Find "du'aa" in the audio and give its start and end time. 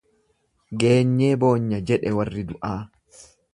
2.53-2.75